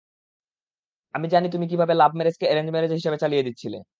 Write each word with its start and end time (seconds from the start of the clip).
আমি 1.15 1.27
জানি 1.27 1.47
তুমি 1.49 1.65
কীভাবে 1.71 1.93
লাভ 1.95 2.11
ম্যারেজকে 2.17 2.45
এ্যারেঞ্জ 2.47 2.69
ম্যারেজে 2.71 2.95
হিসেবে 2.99 3.17
চালিয়ে 3.23 3.45
দিচ্ছিলে। 3.47 3.77